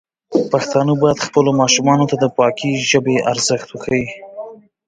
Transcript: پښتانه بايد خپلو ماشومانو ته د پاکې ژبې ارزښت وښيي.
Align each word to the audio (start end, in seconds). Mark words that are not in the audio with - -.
پښتانه 0.51 0.93
بايد 1.01 1.25
خپلو 1.27 1.51
ماشومانو 1.61 2.05
ته 2.11 2.15
د 2.19 2.25
پاکې 2.37 2.69
ژبې 2.89 3.15
ارزښت 3.31 3.67
وښيي. 3.71 4.05